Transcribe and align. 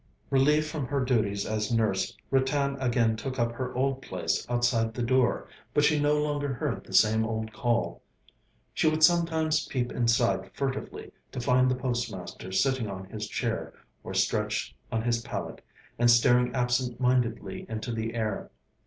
Relieved 0.31 0.65
from 0.65 0.87
her 0.87 1.05
duties 1.05 1.45
as 1.45 1.71
nurse, 1.71 2.17
Ratan 2.31 2.75
again 2.81 3.15
took 3.15 3.37
up 3.37 3.51
her 3.51 3.71
old 3.75 4.01
place 4.01 4.47
outside 4.49 4.95
the 4.95 5.03
door. 5.03 5.47
But 5.75 5.83
she 5.83 5.99
no 5.99 6.17
longer 6.19 6.55
heard 6.55 6.83
the 6.83 6.91
same 6.93 7.23
old 7.23 7.53
call. 7.53 8.01
She 8.73 8.89
would 8.89 9.03
sometimes 9.03 9.67
peep 9.67 9.91
inside 9.91 10.49
furtively 10.55 11.11
to 11.33 11.39
find 11.39 11.69
the 11.69 11.75
postmaster 11.75 12.51
sitting 12.51 12.89
on 12.89 13.09
his 13.11 13.27
chair, 13.27 13.73
or 14.03 14.15
stretched 14.15 14.75
on 14.91 15.03
his 15.03 15.21
pallet, 15.21 15.63
and 15.99 16.09
staring 16.09 16.51
absent 16.55 16.99
mindedly 16.99 17.67
into 17.69 17.91
the 17.91 18.15
air. 18.15 18.49